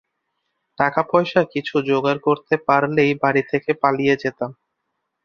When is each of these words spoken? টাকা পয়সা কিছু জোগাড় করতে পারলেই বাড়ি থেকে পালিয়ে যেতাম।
টাকা 0.79 1.01
পয়সা 1.11 1.41
কিছু 1.53 1.75
জোগাড় 1.87 2.19
করতে 2.27 2.55
পারলেই 2.67 3.11
বাড়ি 3.21 3.43
থেকে 3.51 3.71
পালিয়ে 3.81 4.15
যেতাম। 4.23 4.51